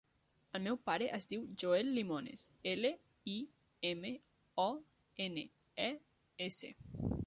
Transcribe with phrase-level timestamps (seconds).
[0.59, 2.93] El meu pare es diu Joel Limones: ela,
[3.35, 3.37] i,
[3.93, 4.15] ema,
[4.69, 4.69] o,
[5.29, 5.49] ena,
[5.89, 5.93] e,
[6.51, 6.79] essa.